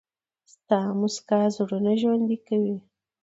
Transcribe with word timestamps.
•ستا 0.53 0.79
موسکا 0.99 1.41
زړونه 1.55 1.91
ژوندي 2.01 2.37
کوي. 2.47 2.77